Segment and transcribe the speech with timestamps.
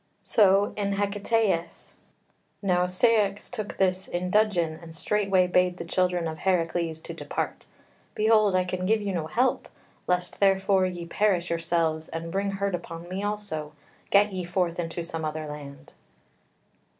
[0.23, 1.93] So in Hecataeus:
[2.63, 7.67] "Now Ceyx took this in dudgeon, and straightway bade the children of Heracles to depart.
[8.15, 9.67] 'Behold, I can give you no help;
[10.07, 13.73] lest, therefore, ye perish yourselves and bring hurt upon me also,
[14.09, 15.93] get ye forth into some other land.